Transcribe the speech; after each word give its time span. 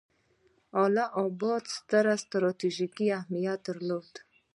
اله 0.83 1.05
اباد 1.25 1.63
ستر 1.77 2.05
ستراتیژیک 2.23 2.95
اهمیت 3.19 3.59
درلود. 3.67 4.11